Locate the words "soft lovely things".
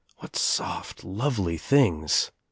0.35-2.31